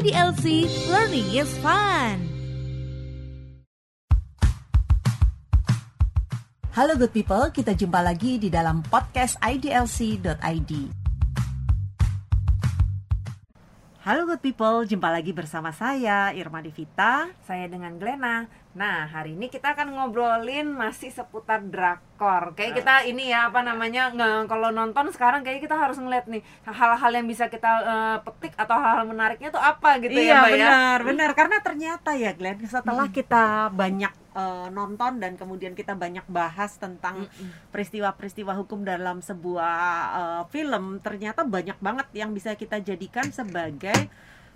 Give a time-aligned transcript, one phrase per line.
[0.00, 2.24] IDLC Learning is Fun.
[6.72, 10.99] Halo good people, kita jumpa lagi di dalam podcast IDLC.id.
[14.10, 17.30] Halo good people, jumpa lagi bersama saya Irma Devita.
[17.46, 18.50] Saya dengan Glena.
[18.74, 22.58] Nah, hari ini kita akan ngobrolin masih seputar drakor.
[22.58, 26.42] Kayak kita ini ya apa namanya nge- kalau nonton sekarang kayak kita harus ngeliat nih
[26.66, 30.50] hal-hal yang bisa kita eh, petik atau hal-hal menariknya tuh apa gitu ya, iya Mbak
[30.50, 30.54] ya.
[30.58, 36.22] benar, benar karena ternyata ya Glenn setelah kita banyak eh, nonton dan kemudian kita banyak
[36.26, 37.26] bahas tentang
[37.70, 39.78] peristiwa-peristiwa hukum dalam sebuah
[40.12, 44.10] eh, film, ternyata banyak banget yang bisa kita jadikan sebagai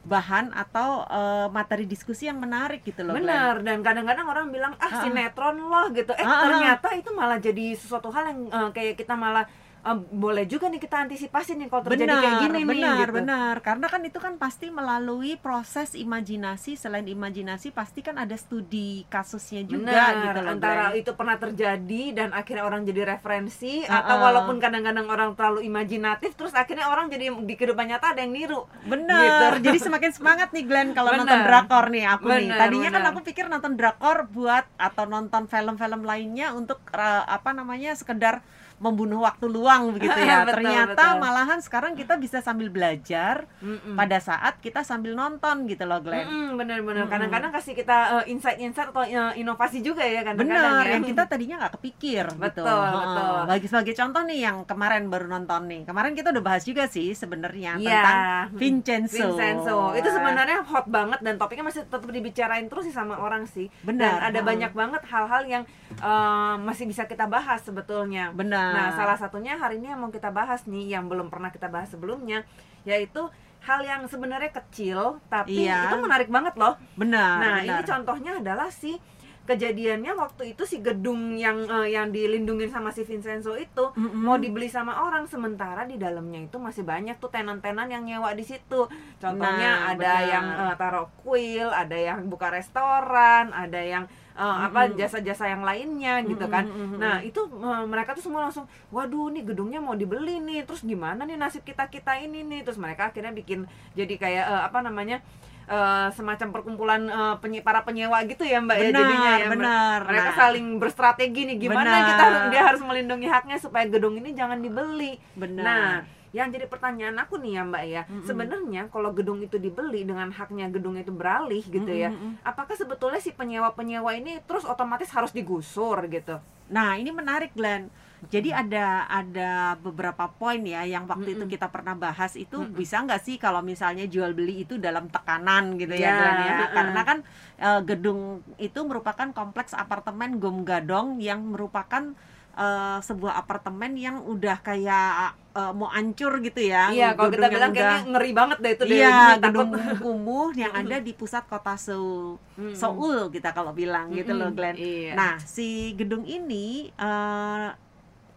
[0.05, 3.17] bahan atau eh, materi diskusi yang menarik gitu loh.
[3.17, 5.01] Benar, dan kadang-kadang orang bilang ah Ah.
[5.01, 6.13] sinetron loh gitu.
[6.13, 6.41] Eh Ah, ah.
[6.45, 9.49] ternyata itu malah jadi sesuatu hal yang eh, kayak kita malah
[9.85, 13.15] eh, boleh juga nih kita antisipasi nih kalau terjadi kayak gini nih benar, gitu.
[13.15, 13.55] benar.
[13.61, 16.75] Karena kan itu kan pasti melalui proses imajinasi.
[16.75, 20.51] Selain imajinasi, pasti kan ada studi kasusnya juga Benar, gitu loh.
[20.51, 21.01] antara Glenn.
[21.01, 24.23] itu pernah terjadi dan akhirnya orang jadi referensi Ah, atau ah.
[24.25, 28.65] walaupun kadang-kadang orang terlalu imajinatif terus akhirnya orang jadi di kehidupan nyata ada yang niru.
[28.83, 29.21] Bener,
[29.55, 29.65] Gitu.
[29.67, 31.23] jadi semakin semangat nih Glenn kalau Bener.
[31.23, 32.49] nonton drakor nih aku nih.
[32.49, 33.11] Bener, Tadinya kan bener.
[33.11, 38.41] aku pikir nonton drakor buat atau nonton film-film lainnya untuk eh, apa namanya sekedar
[38.85, 40.37] membunuh waktu luang begitu ya.
[40.45, 41.21] Betul, Ternyata betul.
[41.21, 43.97] malahan sekarang kita bisa sambil belajar Mm-mm.
[43.97, 46.23] pada saat kita sambil nonton gitu loh Glenn.
[46.23, 47.03] Mm-mm, bener-bener.
[47.03, 47.11] Mm-mm.
[47.11, 50.93] Kadang-kadang kasih kita eh, insight-insight atau eh, inovasi juga ya kadang-kadang Benar, ya.
[50.93, 52.39] yang kita tadinya nggak kepikir gitu.
[52.39, 52.93] Betul, Heeh.
[52.95, 53.37] betul.
[53.47, 55.81] Bagi sebagai contoh nih yang kemarin baru nonton nih.
[55.85, 57.89] Kemarin kita udah bahas juga sih sebenarnya Iya.
[57.89, 58.19] tentang
[58.55, 59.17] Vincenzo.
[59.17, 59.79] Vincenzo.
[59.95, 63.71] Itu sebenarnya hot banget dan topiknya masih tetap dibicarain terus sih sama orang sih.
[63.81, 64.21] Benar.
[64.21, 64.49] Dan ada Hmm.
[64.51, 65.63] banyak banget hal-hal yang
[65.95, 68.35] eh, masih bisa kita bahas sebetulnya.
[68.35, 68.74] benar.
[68.75, 71.89] Nah, salah satunya hari ini yang mau kita bahas nih yang belum pernah kita bahas
[71.89, 72.43] sebelumnya
[72.83, 73.31] yaitu
[73.63, 75.89] hal yang sebenarnya kecil tapi Iya.
[75.89, 76.77] itu menarik banget loh.
[76.95, 77.41] benar.
[77.41, 77.81] Nah, benar.
[77.81, 79.01] ini contohnya adalah si
[79.45, 84.25] kejadiannya waktu itu si gedung yang eh, yang dilindungin sama si Vincenzo itu Mm-mm.
[84.25, 88.45] mau dibeli sama orang sementara di dalamnya itu masih banyak tuh tenan-tenan yang nyewa di
[88.45, 88.89] situ.
[89.21, 90.33] Contohnya Nah, ada benar.
[90.33, 94.97] yang eh, taruh kuil, ada yang buka restoran, ada yang eh, apa Mm-mm.
[94.97, 96.65] jasa-jasa yang lainnya gitu kan.
[96.65, 96.97] Mm-mm.
[96.97, 101.29] Nah, itu eh, mereka tuh semua langsung, waduh nih gedungnya mau dibeli nih, terus gimana
[101.29, 105.21] nih nasib kita kita ini nih, terus mereka akhirnya bikin jadi kayak eh, apa namanya
[105.67, 109.99] eh, semacam perkumpulan eh, penye- para penyewa gitu ya mbak ya benar, jadinya ya benar.
[110.03, 112.05] mereka Nah, saling berstrategi nih gimana Benar.
[112.07, 115.17] kita harus- dia harus melindungi haknya supaya gedung ini jangan dibeli.
[115.35, 115.65] benar.
[115.65, 115.91] Nah,
[116.31, 118.25] yang jadi pertanyaan aku nih ya Mbak ya, Mm-mm.
[118.25, 122.43] sebenarnya kalau gedung itu dibeli dengan haknya gedung itu beralih gitu ya, Mm-mm, mm-mm.
[122.43, 126.43] apakah sebetulnya si penyewa-penyewa ini terus otomatis harus digusur gitu?
[126.67, 127.87] Nah, ini menarik Glenn.
[128.27, 131.55] Jadi ada ada beberapa poin ya yang waktu itu Mm-mm.
[131.55, 132.73] kita pernah bahas itu Mm-mm.
[132.73, 136.55] bisa nggak sih kalau misalnya jual beli itu dalam tekanan gitu ya Ya, Glenn ya.
[136.55, 136.73] mm-mm.
[136.73, 137.19] Karena kan
[137.57, 138.21] eh, gedung
[138.57, 142.15] itu merupakan kompleks apartemen Gom Gadong yang merupakan
[142.55, 146.91] eh, sebuah apartemen yang udah kayak eh, mau hancur gitu ya.
[146.91, 149.43] Iya, kalau kita bilang udah- kayaknya ngeri banget deh itu deh, Iya, takut.
[149.45, 152.39] gedung kumuh yang ada di pusat kota Seoul.
[152.55, 152.75] Mm-mm.
[152.75, 154.51] Seoul kita kalau bilang gitu loh.
[154.51, 154.75] Glenn.
[154.75, 155.13] Iya.
[155.15, 157.69] Nah, si gedung ini eh,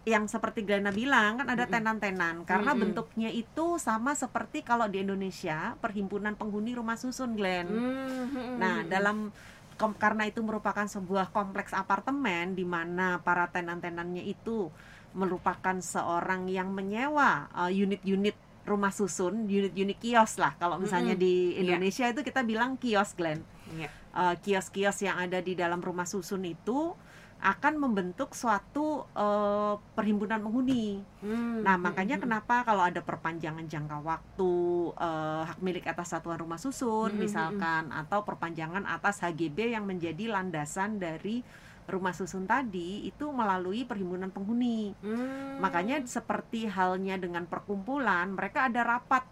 [0.08, 2.96] yang seperti Glena bilang kan ada tenan-tenan karena Mm-mm.
[2.96, 7.68] bentuknya itu sama seperti kalau di Indonesia perhimpunan penghuni rumah susun Glenn.
[7.68, 8.56] Mm-mm.
[8.56, 9.36] Nah, dalam
[9.76, 14.72] kom- karena itu merupakan sebuah kompleks apartemen di mana para tenan-tenannya itu
[15.12, 20.56] merupakan seorang yang menyewa eh, unit-unit rumah susun, unit-unit kios lah.
[20.56, 21.24] Kalau misalnya Mm-mm.
[21.28, 21.68] di Iya.
[21.68, 23.44] Indonesia itu kita bilang kios Glenn
[23.76, 23.92] Iya.
[23.92, 26.96] eh, kios-kios yang ada di dalam rumah susun itu
[27.38, 31.06] akan membentuk suatu eh, perhimpunan penghuni.
[31.22, 34.54] Mm, Nah, mm, makanya mm, kenapa kalau ada perpanjangan jangka waktu
[34.98, 39.86] eh, hak milik atas satuan rumah susun Mm, mm, misalkan atau perpanjangan atas HGB yang
[39.86, 41.46] menjadi landasan dari
[41.88, 44.92] rumah susun tadi itu melalui perhimpunan penghuni.
[45.00, 45.62] mm.
[45.62, 49.24] Makanya seperti halnya dengan perkumpulan, mereka ada rapat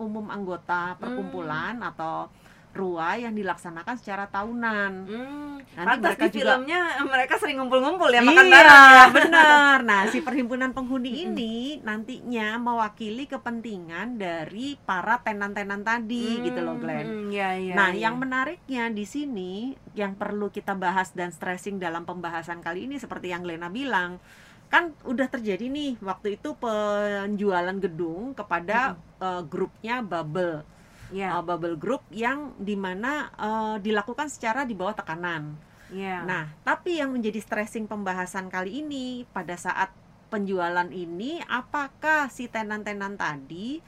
[0.00, 2.32] umum anggota perkumpulan atau
[2.70, 4.92] RUA yang dilaksanakan secara tahunan.
[5.04, 9.04] Hmm, Nanti pantas mereka di juga- filmnya mereka sering ngumpul-ngumpul ya makan iya, bareng ya.
[9.18, 9.76] benar.
[9.82, 17.06] Nah, si perhimpunan penghuni ini nantinya mewakili kepentingan dari para tenan-tenan tadi gitu loh, Glenn.
[17.06, 18.06] Hmm, iya, iya, nah, iya.
[18.06, 19.52] yang menariknya di sini
[19.92, 24.22] yang perlu kita bahas dan stressing dalam pembahasan kali ini seperti yang Glena bilang,
[24.70, 30.62] kan udah terjadi nih waktu itu penjualan gedung kepada eh, grupnya Bubble.
[31.10, 35.58] Iya, uh, bubble group yang di mana uh, dilakukan secara di bawah tekanan.
[35.90, 36.22] iya.
[36.22, 39.90] Nah, tapi yang menjadi stressing pembahasan kali ini pada saat
[40.30, 43.82] penjualan ini, apakah si tenan-tenan tadi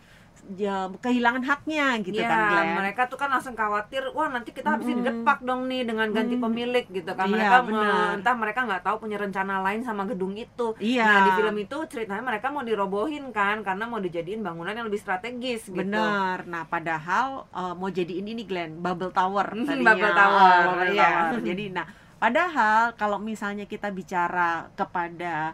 [0.54, 2.70] ya, kehilangan haknya gitu Iya, kan Glenn.
[2.76, 5.00] mereka tuh kan langsung khawatir, wah nanti kita habis Mm-mm.
[5.00, 6.42] didepak dong nih dengan ganti Mm.
[6.42, 7.26] pemilik gitu kan.
[7.26, 8.08] Iya, Mereka benar.
[8.16, 10.74] entah mereka nggak tahu punya rencana lain sama gedung itu.
[10.76, 11.06] Iya.
[11.06, 14.98] Nah di film itu ceritanya mereka mau dirobohin kan karena mau dijadiin bangunan yang lebih
[14.98, 15.78] strategis gitu.
[15.78, 16.42] Bener.
[16.44, 19.92] Nah, padahal eh, mau jadiin ini Glenn, Bubble Tower tadinya.
[19.92, 21.08] Bubble Tower, Bubble iya.
[21.28, 21.40] Tower.
[21.40, 25.52] Jadi nah, padahal kalau misalnya kita bicara kepada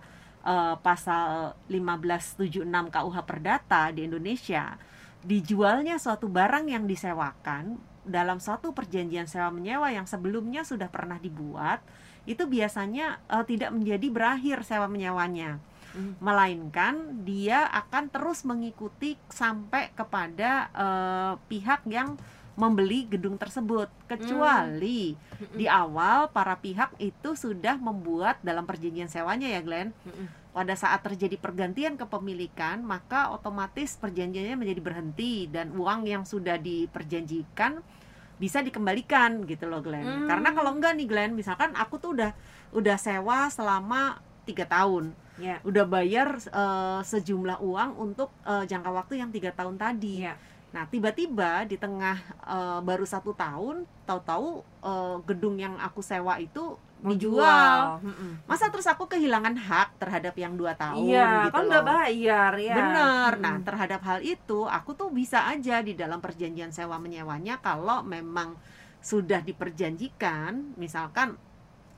[0.48, 4.80] eh, pasal 1576 KUH Perdata di Indonesia,
[5.20, 7.76] dijualnya suatu barang yang disewakan
[8.08, 11.84] dalam suatu perjanjian sewa menyewa yang sebelumnya sudah pernah dibuat,
[12.24, 15.60] itu biasanya eh, tidak menjadi berakhir sewa menyewanya
[15.98, 16.20] Mhm.
[16.20, 22.20] melainkan dia akan terus mengikuti sampai kepada eh, pihak yang
[22.58, 25.54] membeli gedung tersebut kecuali Mm-mm.
[25.54, 30.26] di awal para pihak itu sudah membuat dalam perjanjian sewanya ya Glenn Mm-mm.
[30.50, 37.78] pada saat terjadi pergantian kepemilikan maka otomatis perjanjiannya menjadi berhenti dan uang yang sudah diperjanjikan
[38.38, 40.26] bisa dikembalikan gitu loh Glenn Hmm.
[40.26, 42.30] karena kalau enggak nih Glenn misalkan aku tuh udah
[42.70, 45.62] udah sewa selama tiga tahun Ya.
[45.62, 50.26] udah bayar eh, sejumlah uang untuk eh, jangka waktu yang tiga tahun tadi.
[50.26, 50.34] Iya.
[50.74, 54.48] Nah tiba-tiba di tengah eh, baru satu tahun, tahu-tahu
[54.84, 58.02] eh, gedung yang aku sewa itu Mau dijual.
[58.02, 58.42] jual.
[58.50, 62.74] Masa terus aku kehilangan hak terhadap yang dua tahun Iya, gitu kan udah bayar ya.
[62.74, 63.32] Bener.
[63.38, 68.58] Nah, terhadap hal itu aku tuh bisa aja di dalam perjanjian sewa menyewanya kalau memang
[68.98, 71.38] sudah diperjanjikan, misalkan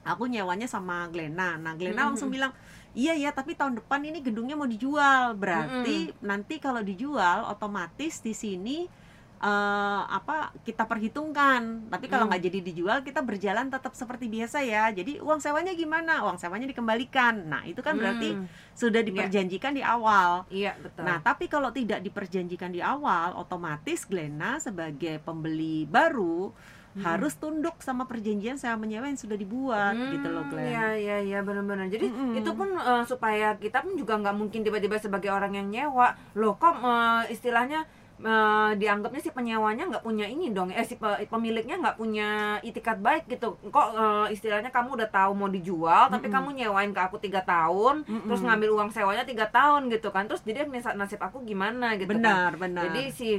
[0.05, 1.57] aku nyewanya sama Glena.
[1.57, 2.09] Nah, Glena Mm-mm.
[2.13, 2.53] langsung bilang,
[2.93, 8.35] "Iya ya, tapi tahun depan ini gedungnya mau dijual." Berarti nanti kalau dijual otomatis di
[8.35, 8.79] sini
[9.41, 11.89] eh, apa kita perhitungkan.
[11.89, 12.37] Tapi kalau Mm.
[12.37, 14.93] nggak jadi dijual, kita berjalan tetap seperti biasa ya.
[14.93, 16.21] Jadi uang sewanya gimana?
[16.29, 17.49] Uang sewanya dikembalikan.
[17.49, 18.45] Nah, itu kan berarti Mm.
[18.77, 20.45] sudah diperjanjikan di awal.
[20.53, 21.09] Iya, betul.
[21.09, 26.53] Nah, tapi kalau tidak diperjanjikan di awal, otomatis Glena sebagai pembeli baru
[27.01, 27.03] Mm.
[27.03, 30.69] harus tunduk sama perjanjian sewa menyewa yang sudah dibuat gitu loh, Hmm, Glenn.
[30.69, 31.89] Iya iya iya benar-benar.
[31.89, 32.37] Jadi Mm-mm.
[32.37, 36.55] itu pun eh, supaya kita pun juga nggak mungkin tiba-tiba sebagai orang yang nyewa, loh
[36.55, 37.89] kok eh, istilahnya
[38.21, 42.29] eh, dianggapnya si penyewanya nggak punya ini dong, eh si pe- pemiliknya nggak punya
[42.61, 43.57] itikat baik gitu.
[43.65, 46.37] Kok eh, istilahnya kamu udah tahu mau dijual, tapi Mm-mm.
[46.37, 48.29] kamu nyewain ke aku tiga tahun, Mm-mm.
[48.29, 52.13] terus ngambil uang sewanya tiga tahun gitu kan, terus jadi nasib nasib aku gimana gitu
[52.13, 52.21] kan.
[52.21, 52.83] benar, benar.
[52.93, 53.31] Jadi si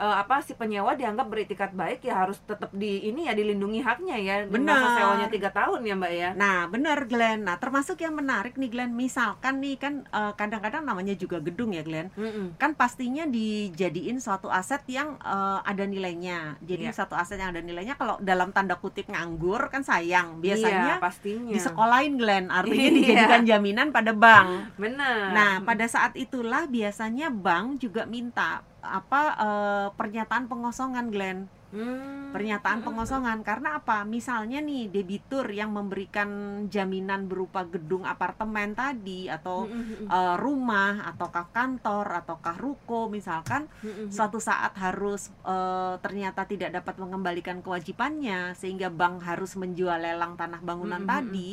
[0.00, 4.16] eh, apa si penyewa dianggap beritikat baik ya harus tetap di ini ya dilindungi haknya
[4.16, 4.36] ya.
[4.42, 4.72] Di Benar.
[4.72, 6.28] Masa sewanya tiga tahun ya mbak ya.
[6.32, 7.44] Nah, benar Glenn.
[7.44, 11.84] Nah, termasuk yang menarik nih Glenn, misalkan nih kan eh, kadang-kadang namanya juga gedung ya
[11.84, 12.08] Glenn.
[12.16, 12.56] Mm-mm.
[12.56, 16.56] Kan pastinya dijadiin suatu aset yang eh, ada nilainya.
[16.60, 16.96] Jadi Iya.
[16.96, 20.40] suatu aset yang ada nilainya kalau dalam tanda kutip nganggur kan sayang.
[20.40, 21.52] Iya, Biasanya pastinya.
[21.52, 22.96] disekolahin Glenn, artinya Iya.
[22.96, 24.72] dijadikan jaminan pada bank.
[24.76, 25.30] Benar.
[25.30, 31.40] Nah, pada saat itulah biasanya bank juga minta apa eh, pernyataan pengosongan Glenn.
[31.70, 32.34] Hmm.
[32.34, 34.02] Pernyataan pengosongan karena apa?
[34.02, 36.26] Misalnya nih debitur yang memberikan
[36.66, 40.10] jaminan berupa gedung apartemen tadi atau Mm-mm.
[40.10, 44.10] eh, rumah ataukah kantor ataukah ruko misalkan Mm-mm.
[44.10, 50.58] suatu saat harus eh, ternyata tidak dapat mengembalikan kewajibannya sehingga bank harus menjual lelang tanah
[50.58, 51.14] bangunan Mm-mm.
[51.14, 51.50] tadi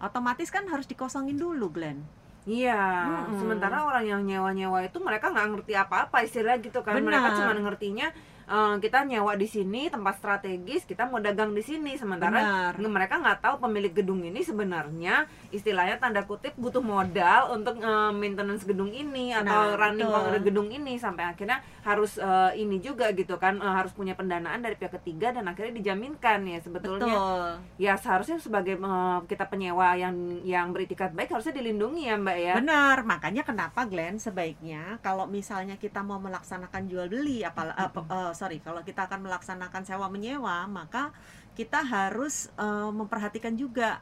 [0.00, 2.00] otomatis kan harus dikosongin dulu Glenn
[2.48, 3.36] Iya, Mm-mm.
[3.36, 6.96] sementara orang yang nyewa-nyewa itu mereka nggak ngerti apa-apa istilah gitu kan.
[6.96, 7.36] Mereka Benar.
[7.36, 8.08] cuma ngertinya
[8.50, 11.94] eh, kita nyewa di sini tempat strategis, kita mau dagang di sini.
[11.94, 12.82] Sementara Benar.
[12.82, 18.62] mereka nggak tahu pemilik gedung ini sebenarnya istilahnya tanda kutip butuh modal untuk eh, maintenance
[18.62, 20.42] gedung ini atau Nah, running betul.
[20.42, 24.74] gedung ini sampai akhirnya harus eh, ini juga gitu kan eh, harus punya pendanaan dari
[24.74, 30.14] pihak ketiga dan akhirnya dijaminkan ya sebetulnya betul ya seharusnya sebagai eh, kita penyewa yang
[30.42, 35.76] yang beritikat baik harusnya dilindungi ya mbak ya Benar, makanya kenapa Glenn sebaiknya kalau misalnya
[35.76, 40.08] kita mau melaksanakan jual beli apal eh, pe- eh, sorry kalau kita akan melaksanakan sewa
[40.08, 41.12] menyewa maka
[41.52, 44.00] kita harus eh, memperhatikan juga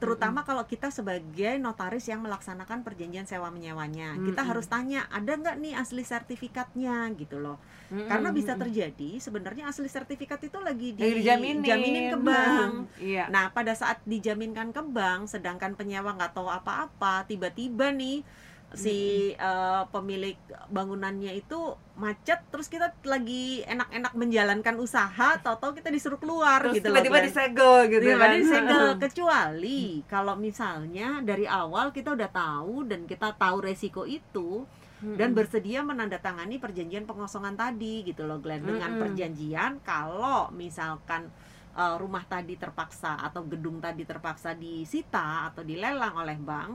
[0.00, 4.16] terutama kalau kita sebagai notaris yang melaksanakan perjanjian sewa menyewanya.
[4.24, 4.48] Kita Mm-mm.
[4.48, 7.12] harus tanya ada nggak nih asli sertifikatnya?
[7.20, 7.60] gitu loh.
[7.92, 11.60] Mm-mm, karena bisa terjadi sebenarnya asli sertifikat itu lagi Lagi dijaminin.
[11.60, 12.72] dijaminin ke bank.
[12.96, 13.28] Iya.
[13.28, 18.24] Nah, pada saat dijaminkan ke bank, sedangkan penyewa nggak tahu apa-apa, tiba-tiba nih
[18.70, 18.98] si
[19.34, 20.38] eh, pemilik
[20.70, 26.86] bangunannya itu macet, terus kita lagi enak-enak menjalankan usaha, tahu-tahu kita disuruh keluar terus gitu
[26.88, 28.38] tiba-tiba disegel gitu Tiba-tiba kan.
[28.38, 28.86] disegel.
[29.02, 34.64] kecuali kalau misalnya dari awal kita udah tahu dan kita tahu resiko itu
[35.00, 38.62] dan bersedia menandatangani perjanjian pengosongan tadi gitu loh Glenn.
[38.68, 41.32] Dengan perjanjian kalau misalkan
[41.74, 46.72] eh, rumah tadi terpaksa atau gedung tadi terpaksa disita atau dilelang oleh bank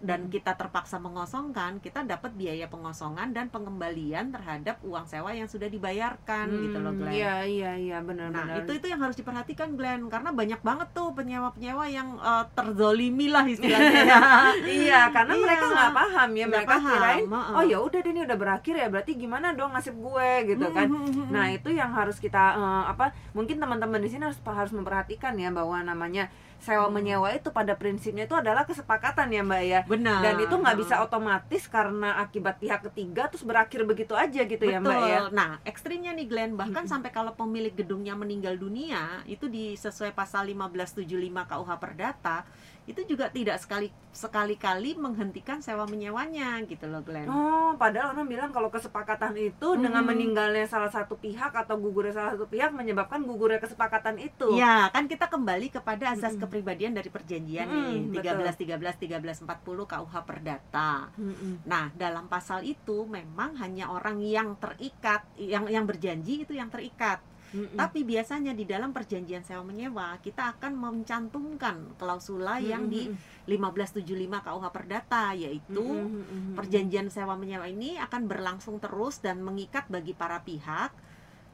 [0.00, 5.66] dan kita terpaksa mengosongkan, kita dapat biaya pengosongan dan pengembalian terhadap uang sewa yang sudah
[5.66, 7.14] dibayarkan gitu loh Hmm, Glenn.
[7.14, 8.56] Iya iya iya benar Nah, benar.
[8.60, 13.44] itu itu yang harus diperhatikan Glenn karena banyak banget tuh penyewa-penyewa yang eh, terzolimi lah
[13.44, 14.20] istilahnya ya.
[14.82, 15.42] iya karena Iya.
[15.42, 18.88] mereka nggak paham ya mereka paham, kirain oh ya udah deh ini udah berakhir ya
[18.88, 23.12] berarti gimana dong nasib gue gitu kan Hmm, nah itu yang harus kita eh, apa
[23.30, 26.26] mungkin teman-teman di sini harus harus memperhatikan ya bahwa namanya
[26.60, 29.80] sewa menyewa itu pada prinsipnya itu adalah kesepakatan ya mbak ya.
[29.88, 30.20] Benar.
[30.20, 34.78] dan itu nggak bisa otomatis karena akibat pihak ketiga terus berakhir begitu aja gitu ya
[34.78, 35.18] mbak ya.
[35.32, 40.46] Nah, ekstrimnya nih Glenn, bahkan sampai kalau pemilik gedungnya meninggal dunia, itu di sesuai pasal
[40.52, 42.44] 1575 KUH Perdata,
[42.90, 47.30] itu juga tidak sekali sekali-kali menghentikan sewa menyewanya gitu loh Glenn.
[47.30, 50.10] Oh, padahal orang bilang kalau kesepakatan itu dengan Hmm.
[50.10, 54.58] meninggalnya salah satu pihak atau gugurnya salah satu pihak menyebabkan gugurnya kesepakatan itu.
[54.58, 56.42] Ya, kan kita kembali kepada azas Mm-mm.
[56.42, 58.42] kepribadian dari perjanjian Mm-mm, nih, betul.
[58.42, 60.92] 13 13 13 40 KUH Perdata.
[61.14, 61.62] Mm-mm.
[61.64, 67.22] Nah, dalam pasal itu memang hanya orang yang terikat, yang yang berjanji itu yang terikat.
[67.50, 67.74] Mm-mm.
[67.74, 73.10] Tapi biasanya di dalam perjanjian sewa menyewa kita akan mencantumkan klausula yang di
[73.50, 74.06] 1575
[74.46, 76.54] KUH Perdata yaitu Mm-mm.
[76.54, 80.94] perjanjian sewa menyewa ini akan berlangsung terus dan mengikat bagi para pihak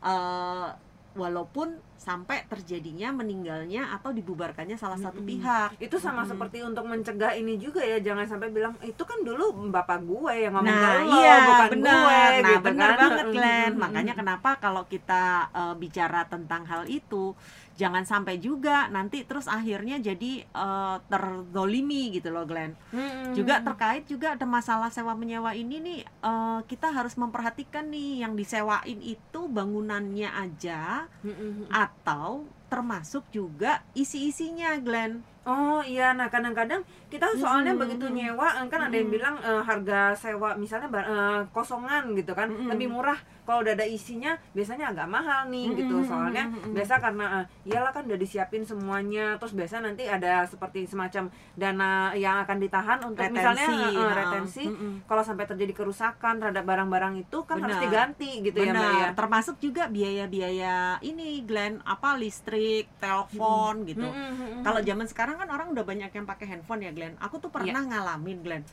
[0.04, 0.68] eh,
[1.16, 5.30] walaupun sampai terjadinya meninggalnya atau dibubarkannya salah satu Mm-mm.
[5.32, 5.68] pihak.
[5.78, 6.30] itu sama Mm-mm.
[6.30, 10.54] seperti untuk mencegah ini juga ya jangan sampai bilang itu kan dulu bapak gue yang
[10.54, 11.96] ngomong Nah, ke lo iya, bukan benar.
[11.96, 13.00] gue Nah, gitu benar kan.
[13.02, 13.70] banget, Glenn.
[13.72, 13.82] Mm-mm.
[13.82, 17.32] Makanya kenapa kalau kita eh, bicara tentang hal itu,
[17.74, 22.72] jangan sampai juga nanti terus akhirnya jadi eh, terzolimi gitu loh, Glenn.
[22.92, 23.32] Mm-mm.
[23.32, 28.32] Juga terkait juga ada masalah sewa menyewa ini nih, eh, kita harus memperhatikan nih yang
[28.34, 31.68] disewain itu bangunannya aja Mm-mm.
[31.86, 35.22] Atau termasuk juga isi-isinya, Glenn.
[35.46, 37.86] Oh iya, nah kadang-kadang kita soalnya Mm-mm.
[37.86, 39.14] begitu nyewa kan ada yang Mm-mm.
[39.14, 42.74] bilang eh, harga sewa misalnya eh, kosongan gitu kan Mm-mm.
[42.74, 43.14] lebih murah.
[43.46, 46.02] Kalau udah ada isinya biasanya agak mahal nih gitu.
[46.02, 46.74] Mm-mm, Soalnya mm-mm.
[46.74, 49.38] biasa karena eh, iyalah kan udah disiapin semuanya.
[49.38, 54.14] Terus biasa nanti ada seperti semacam dana yang akan ditahan untuk misalnya eh, eh, ha.
[54.18, 54.66] retensi.
[54.66, 55.06] Mm-mm.
[55.06, 57.86] Kalau sampai terjadi kerusakan terhadap barang-barang itu kan harus Benar.
[57.86, 59.08] diganti gitu ya Mbak ya.
[59.14, 64.02] termasuk juga biaya-biaya ini Glenn, apa listrik, telepon gitu.
[64.02, 64.62] Mm-mm, mm-mm.
[64.66, 67.14] Kalau zaman sekarang kan orang udah banyak yang pakai handphone ya Glenn.
[67.18, 67.88] Aku tuh pernah Iya.
[67.88, 68.64] ngalamin Glenn.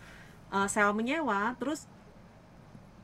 [0.50, 1.86] Eh, sewa menyewa, terus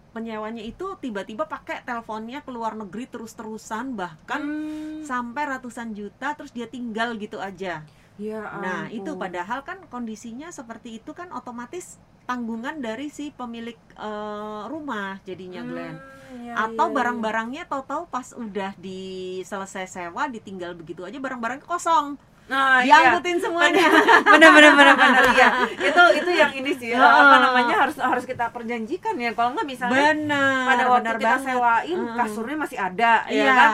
[0.10, 6.50] penyewanya itu tiba-tiba pakai teleponnya ke luar negeri terus-terusan bahkan Hmm, sampai ratusan juta terus
[6.50, 7.86] dia tinggal gitu aja.
[8.20, 14.62] ya Nah, itu padahal kan kondisinya seperti itu kan otomatis tanggungan dari si pemilik eh,
[14.66, 15.96] rumah jadinya Glenn.
[15.96, 16.96] Hmm, ya, Atau ya, ya.
[16.98, 19.00] barang-barangnya tahu-tahu pas udah di
[19.42, 22.18] selesai sewa ditinggal begitu aja barang-barangnya kosong.
[22.50, 23.14] Nah, iya.
[23.14, 23.86] Diangkutin semuanya.
[24.26, 25.48] bener bener bener bener iya
[25.88, 26.98] itu itu yang ini sih Heeh.
[26.98, 30.66] apa namanya harus harus kita perjanjikan ya kalau nggak misalnya Benar.
[30.66, 31.46] pada waktu benar kita banget.
[31.46, 33.70] sewain kasurnya masih ada Iya, ya kan.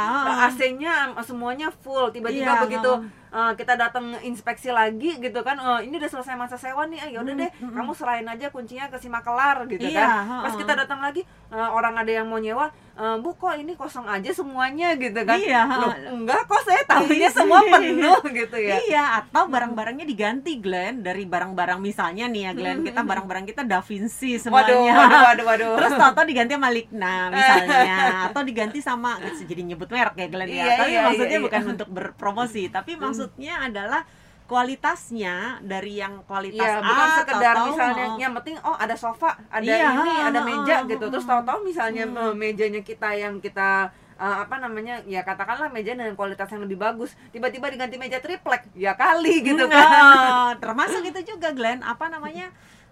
[0.46, 2.92] AC-nya semuanya full tiba-tiba Iya, begitu
[3.32, 7.10] eh, kita datang inspeksi lagi gitu kan eh, ini udah selesai masa sewa nih ah,
[7.10, 10.10] ya udah Hmm, deh hmm, kamu serahin aja kuncinya ke si makelar gitu Iya, kan
[10.44, 14.08] pas kita datang lagi eh, orang ada yang mau nyewa eh, bu kok ini kosong
[14.08, 14.96] aja semuanya?
[14.96, 15.36] Gitu kan.
[15.38, 17.36] Iya, Loh, enggak kok saya tahunya Iya.
[17.36, 18.76] semua penuh gitu ya.
[18.88, 21.04] Iya, atau barang-barangnya diganti Glenn.
[21.04, 24.94] Dari barang-barang misalnya nih ya Glenn, kita barang-barang kita Da Vinci waduh semuanya.
[24.96, 27.98] waduh waduh waduh Terus tau diganti sama Ligna misalnya.
[28.32, 30.56] Atau diganti sama jadi nyebut merek ya Glenn ya.
[30.56, 31.46] Iya, tapi iya, maksudnya iya, iya.
[31.46, 34.02] bukan untuk berpromosi, tapi maksudnya adalah
[34.46, 38.96] kualitasnya dari yang kualitas Iya, A bukan sekedar tahu-tahu, misalnya oh, yang penting oh ada
[38.96, 41.06] sofa, ada Iya, ini, ada meja heeh, gitu.
[41.10, 42.38] Terus tahu-tahu misalnya Hmm.
[42.38, 45.02] mejanya kita yang kita eh, apa namanya?
[45.10, 48.70] Ya katakanlah meja dengan kualitas yang lebih bagus, tiba-tiba diganti meja triplek.
[48.78, 49.90] Ya kali gitu kan.
[49.90, 52.48] Nah, termasuk itu juga Glenn, apa namanya?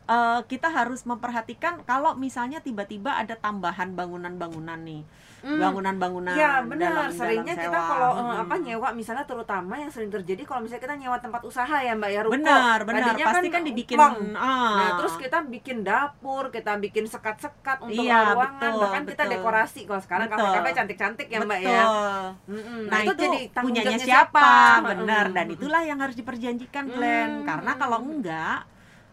[0.06, 5.04] Eh, kita harus memperhatikan kalau misalnya tiba-tiba ada tambahan bangunan-bangunan nih.
[5.40, 5.60] Hmm.
[5.60, 7.84] Bangunan-bangunan Ya dalam- benar, dalam seringnya kita sewa.
[7.86, 8.42] kalau eh, Hmm.
[8.42, 12.10] apa nyewa misalnya terutama yang sering terjadi kalau misalnya kita nyewa tempat usaha ya Mbak
[12.10, 12.34] ya ruko.
[12.34, 14.16] benar benar Tadinya pasti kan, dibikin plong.
[14.34, 14.72] ah.
[14.74, 19.34] Nah, terus kita bikin dapur, kita bikin sekat-sekat untuk Iya, ruangan, betul, bahkan kita betul.
[19.36, 19.80] dekorasi.
[19.84, 20.40] Kalau sekarang Betul.
[20.42, 21.72] kafe-kafe cantik-cantik ya, Mbak ya.
[21.84, 22.24] Betul.
[22.50, 22.82] Mm-mm.
[22.88, 24.48] Nah, itu, tanggung punyanya jawabnya siapa?
[24.86, 25.36] Benar Mm-mm.
[25.36, 27.32] dan itulah yang harus diperjanjikan Glenn.
[27.36, 27.46] Hmm.
[27.46, 28.60] Karena kalau enggak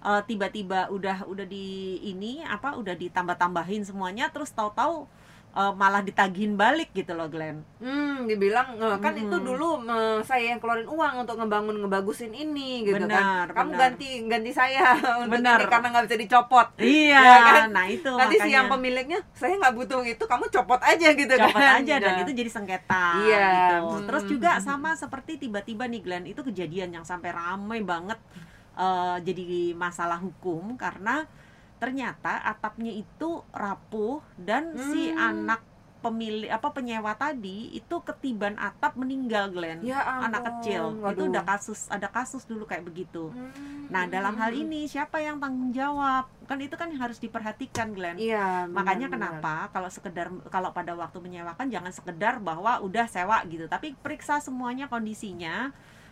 [0.03, 1.67] eh, tiba-tiba udah udah di
[2.05, 5.05] ini apa udah ditambah-tambahin semuanya terus tahu-tahu
[5.51, 7.61] eh, malah ditagihin balik gitu loh Glenn.
[7.77, 9.25] Hmm, dibilang eh, kan Mm-mm.
[9.25, 13.57] itu dulu eh, saya yang keluarin uang untuk ngebangun ngebagusin ini gitu Benar, kan.
[13.57, 13.81] Kamu benar.
[13.91, 15.59] ganti ganti saya untuk Benar.
[15.59, 16.67] ini karena nggak bisa dicopot.
[16.79, 17.67] Iya, Ya kan?
[17.71, 21.35] nah itu Nanti si makanya yang pemiliknya saya nggak butuh itu, kamu copot aja gitu
[21.35, 21.73] copot kan.
[21.79, 22.23] aja dan Nah.
[22.23, 23.49] itu jadi sengketa Iya.
[23.51, 23.77] gitu.
[23.91, 24.07] Hmm.
[24.07, 28.17] Terus juga sama seperti tiba-tiba nih Glenn itu kejadian yang sampai ramai banget
[28.81, 29.45] eh, jadi
[29.77, 31.29] masalah hukum karena
[31.77, 35.21] ternyata atapnya itu rapuh dan si Hmm.
[35.33, 35.61] anak
[36.01, 39.85] pemilik apa penyewa tadi itu ketiban atap meninggal Glenn.
[39.85, 40.97] Ya anak kecil.
[40.97, 41.29] Itu waduh.
[41.29, 43.29] udah kasus ada kasus dulu kayak begitu.
[43.29, 46.25] Hmm, nah dalam hal ini siapa yang tanggung jawab?
[46.49, 48.17] Kan itu kan yang harus diperhatikan Glenn.
[48.17, 53.69] Iya, makanya kenapa kalau sekedar kalau pada waktu menyewakan jangan sekedar bahwa udah sewa gitu
[53.69, 55.69] tapi periksa semuanya kondisinya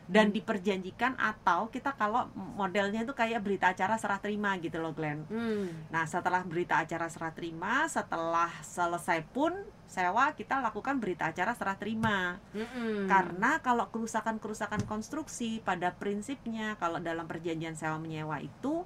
[0.09, 0.35] dan Hmm.
[0.41, 5.69] diperjanjikan atau kita kalau modelnya itu kayak berita acara serah terima gitu loh Glenn Hmm.
[5.93, 9.53] Nah, setelah berita acara serah terima, setelah selesai pun
[9.89, 12.37] sewa kita lakukan berita acara serah terima.
[12.53, 13.09] Mm-mm.
[13.09, 18.85] Karena kalau kerusakan-kerusakan konstruksi pada prinsipnya kalau dalam perjanjian sewa menyewa itu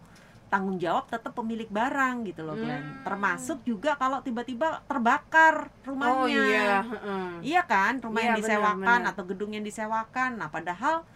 [0.52, 2.84] tanggung jawab tetap pemilik barang gitu loh Glenn.
[2.84, 3.00] Hmm.
[3.08, 6.12] Termasuk juga kalau tiba-tiba terbakar rumahnya.
[6.12, 7.26] Oh iya, heeh.
[7.40, 9.10] Iya kan, rumah Iya, yang disewakan benar.
[9.16, 10.36] atau gedung yang disewakan.
[10.36, 11.08] Nah, padahal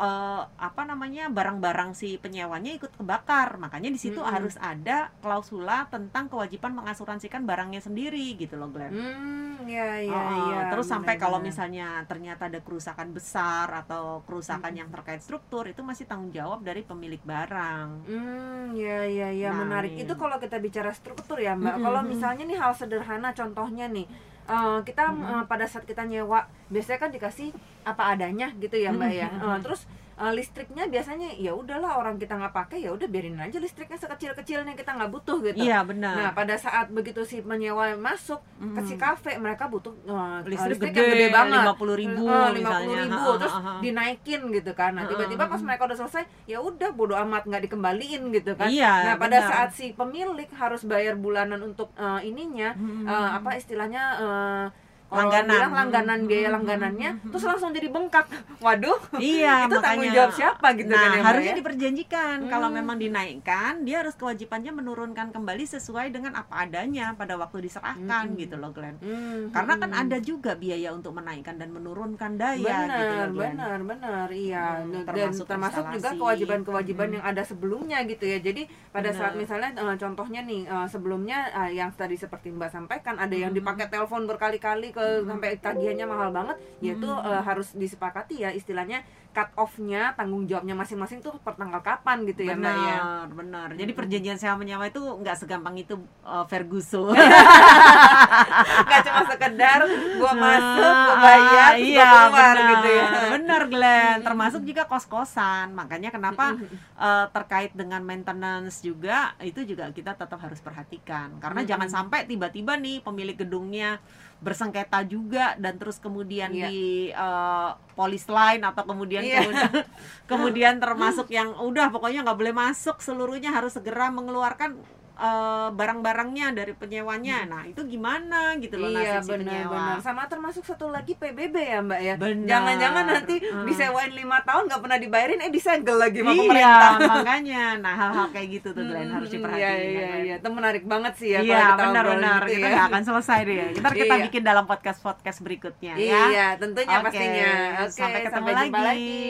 [0.00, 3.60] eh, apa namanya barang-barang si penyewanya ikut kebakar.
[3.60, 4.32] Makanya di situ Mm-mm.
[4.32, 8.88] harus ada klausula tentang kewajiban mengasuransikan barangnya sendiri gitu loh, Glenn.
[8.90, 10.60] Hmm, iya iya Oh, iya.
[10.72, 14.80] terus sampai kalau misalnya ternyata ada kerusakan besar atau kerusakan Mm-mm.
[14.80, 17.88] yang terkait struktur itu masih tanggung jawab dari pemilik barang.
[18.08, 19.92] Hmm, ya ya ya Nah, menarik.
[19.92, 20.02] nih.
[20.02, 21.74] Itu kalau kita bicara struktur ya, Mbak.
[21.74, 22.10] Mm-mm, Kalau mm-mm.
[22.12, 24.06] misalnya nih hal sederhana contohnya nih.
[24.46, 25.30] eh, kita Mm-mm.
[25.32, 27.48] eh, pada saat kita nyewa biasanya kan dikasih
[27.82, 29.62] apa adanya gitu ya mbak ya Mm-mm, Eh, mm-mm.
[29.62, 29.80] terus
[30.20, 34.32] eh, listriknya biasanya ya udahlah orang kita nggak pakai ya udah biarin aja listriknya sekecil
[34.32, 36.14] kecilnya kita nggak butuh gitu Iya, nah benar.
[36.32, 38.76] pada saat begitu si penyewa masuk Mm.
[38.76, 42.48] ke si kafe mereka butuh eh, listrik, listrik gede, yang gede banget 50 ribu Eh,
[42.52, 42.84] misalnya.
[42.84, 43.72] 50 ribu Ha, ha, terus ha, ha.
[43.80, 48.22] dinaikin gitu kan nah tiba-tiba pas mereka udah selesai ya udah bodo amat nggak dikembaliin
[48.30, 49.48] gitu kan Iya, nah pada benar.
[49.48, 50.20] saat si pemilik
[50.52, 53.04] harus bayar bulanan untuk eh, ininya Hmm.
[53.04, 55.50] eh, apa istilahnya eh, kalau Langganan.
[55.50, 58.26] bilang langganan biaya Hmm, langganannya hmm, terus langsung jadi bengkak
[58.64, 60.14] waduh Iya, itu tanggung makanya.
[60.14, 61.58] jawab siapa gitu nah, kan ya, harusnya ya?
[61.58, 62.76] diperjanjikan kalau Hmm.
[62.76, 68.38] memang dinaikkan, dia harus kewajibannya menurunkan kembali sesuai dengan apa adanya pada waktu diserahkan Hmm.
[68.38, 68.96] gitu loh, Glenn.
[68.98, 70.02] Hmm, Karena kan hmm.
[70.02, 73.50] ada juga biaya untuk menaikkan dan menurunkan daya gitu benar loh, Glenn.
[73.52, 77.16] benar benar iya Hmm, dan termasuk termasuk juga kewajiban-kewajiban Hmm.
[77.16, 79.40] yang ada sebelumnya gitu ya jadi pada saat Benar.
[79.40, 83.58] misalnya eh, contohnya nih eh, sebelumnya eh, yang tadi seperti mbak sampaikan ada yang Hmm.
[83.58, 87.26] dipakai telepon berkali-kali ke sampai tagihannya mahal banget yaitu Hmm.
[87.26, 92.42] eh, harus disepakati ya istilahnya cut off-nya tanggung jawabnya masing-masing tuh per tanggal kapan gitu
[92.42, 93.68] ya mbak ya benar, benar.
[93.78, 94.00] Jadi Mm-mm.
[94.02, 95.94] perjanjian sewa menyewa itu nggak segampang itu
[96.26, 97.14] uh, Ferguson.
[98.86, 99.80] nggak cuma sekedar
[100.18, 102.70] gua masuk gua bayar terus iya, gua keluar benar.
[102.74, 104.18] gitu ya Benar, Glenn.
[104.22, 105.66] Termasuk juga kos-kosan.
[105.72, 106.58] Makanya kenapa
[106.98, 111.38] eh, terkait dengan maintenance juga itu juga kita tetap harus perhatikan.
[111.38, 114.02] Karena jangan sampai tiba-tiba nih pemilik gedungnya
[114.40, 116.68] bersengketa juga dan terus kemudian Iya.
[116.72, 119.44] di eh, polis line atau kemudian Iya.
[119.44, 119.72] kemudian,
[120.30, 124.80] kemudian termasuk yang udah pokoknya nggak boleh masuk seluruhnya harus segera mengeluarkan
[125.20, 127.44] eh, barang-barangnya dari penyewanya.
[127.44, 129.68] Nah, itu gimana gitu loh Iya nasib si penyewa.
[129.68, 133.64] benar-benar sama termasuk satu lagi PBB ya mbak ya jangan-jangan nanti Hmm.
[133.64, 137.64] disewain lima tahun nggak pernah dibayarin eh disegel lagi sama Iya, pemerintah makanya.
[137.76, 139.60] Nah, hal-hal kayak gitu tuh Glenn harus Hmm, diperhatiin.
[139.60, 140.22] Iya ya, iya Glenn.
[140.22, 142.80] iya itu menarik banget sih ya Iya, kalau kita benar gitu Kita ya.
[142.86, 143.56] akan selesai deh.
[143.76, 144.24] Ntar kita Iya.
[144.24, 146.22] bikin dalam podcast-podcast berikutnya ya.
[146.26, 148.72] Iya tentunya Oke, pastinya Oke sampai ketemu sampai lagi.
[148.80, 149.20] lagi.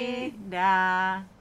[0.47, 1.40] Dah.